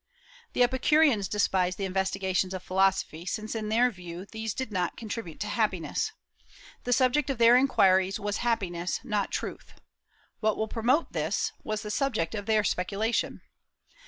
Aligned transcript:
The 0.53 0.63
Epicureans 0.63 1.27
despised 1.27 1.77
the 1.77 1.85
investigations 1.85 2.55
of 2.55 2.63
philosophy, 2.63 3.23
since 3.23 3.53
in 3.53 3.69
their 3.69 3.91
view 3.91 4.25
these 4.25 4.55
did 4.55 4.71
not 4.71 4.97
contribute 4.97 5.39
to 5.41 5.47
happiness. 5.47 6.11
The 6.85 6.91
subject 6.91 7.29
of 7.29 7.37
their 7.37 7.55
inquiries 7.55 8.19
was 8.19 8.37
happiness, 8.37 8.99
not 9.03 9.29
truth. 9.29 9.75
What 10.39 10.57
will 10.57 10.67
promote 10.67 11.13
this? 11.13 11.51
was 11.63 11.83
the 11.83 11.91
subject 11.91 12.33
of 12.33 12.47
their 12.47 12.63
speculation. 12.63 13.41